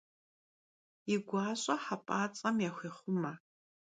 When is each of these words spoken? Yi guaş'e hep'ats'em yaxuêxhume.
Yi 1.07 1.17
guaş'e 1.27 1.75
hep'ats'em 1.85 2.57
yaxuêxhume. 2.65 3.33